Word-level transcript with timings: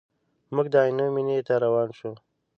موږ 0.55 0.67
د 0.73 0.75
عینو 0.83 1.05
مینې 1.15 1.37
ته 1.47 1.53
روان 1.63 1.89
شوو. 1.97 2.13